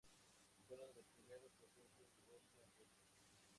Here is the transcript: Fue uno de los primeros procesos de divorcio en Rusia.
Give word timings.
Fue 0.67 0.75
uno 0.77 0.87
de 0.87 0.95
los 0.95 1.05
primeros 1.09 1.51
procesos 1.59 1.95
de 1.95 2.07
divorcio 2.07 2.63
en 2.63 2.71
Rusia. 2.75 3.05